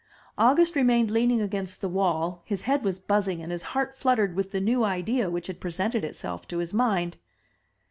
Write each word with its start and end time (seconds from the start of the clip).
August 0.35 0.75
remained 0.75 1.11
leaning 1.11 1.41
against 1.43 1.79
the 1.79 1.87
wall; 1.87 2.41
his 2.43 2.63
head 2.63 2.83
was 2.83 2.97
buzzing 2.97 3.39
and 3.43 3.51
his 3.51 3.61
heart 3.77 3.93
fluttered 3.93 4.33
with 4.35 4.49
the 4.49 4.59
new 4.59 4.83
idea 4.83 5.29
which 5.29 5.45
had 5.45 5.59
presented 5.61 6.03
itself 6.03 6.47
to 6.47 6.57
his 6.57 6.73
mind. 6.73 7.17